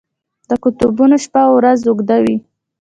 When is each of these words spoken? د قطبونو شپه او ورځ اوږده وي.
د 0.49 0.51
قطبونو 0.63 1.15
شپه 1.23 1.41
او 1.47 1.53
ورځ 1.59 1.79
اوږده 1.87 2.17
وي. 2.23 2.37